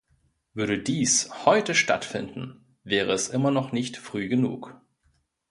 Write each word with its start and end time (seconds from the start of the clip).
Würde 0.55 0.79
dies 0.81 1.29
heute 1.45 1.75
stattfinden, 1.75 2.65
wäre 2.83 3.11
es 3.13 3.29
immer 3.29 3.51
noch 3.51 3.71
nicht 3.71 3.97
früh 3.97 4.29
genug! 4.29 4.81